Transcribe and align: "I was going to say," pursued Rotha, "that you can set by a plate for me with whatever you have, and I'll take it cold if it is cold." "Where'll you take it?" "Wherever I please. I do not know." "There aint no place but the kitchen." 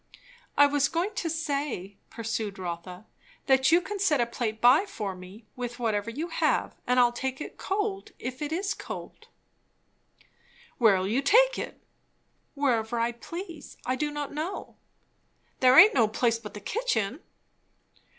"I 0.57 0.65
was 0.65 0.89
going 0.89 1.13
to 1.13 1.29
say," 1.29 1.99
pursued 2.09 2.57
Rotha, 2.57 3.05
"that 3.45 3.71
you 3.71 3.79
can 3.81 3.99
set 3.99 4.17
by 4.17 4.45
a 4.47 4.53
plate 4.55 4.89
for 4.89 5.15
me 5.15 5.45
with 5.55 5.77
whatever 5.77 6.09
you 6.09 6.29
have, 6.29 6.75
and 6.87 6.99
I'll 6.99 7.11
take 7.11 7.39
it 7.39 7.59
cold 7.59 8.09
if 8.17 8.41
it 8.41 8.51
is 8.51 8.73
cold." 8.73 9.27
"Where'll 10.79 11.07
you 11.07 11.21
take 11.21 11.59
it?" 11.59 11.83
"Wherever 12.55 12.99
I 12.99 13.11
please. 13.11 13.77
I 13.85 13.95
do 13.95 14.09
not 14.09 14.33
know." 14.33 14.75
"There 15.59 15.77
aint 15.77 15.93
no 15.93 16.07
place 16.07 16.39
but 16.39 16.55
the 16.55 16.61
kitchen." 16.61 17.19